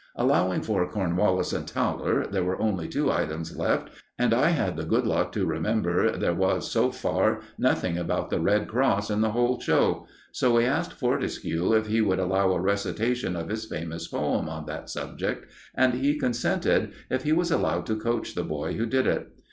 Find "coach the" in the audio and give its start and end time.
17.95-18.43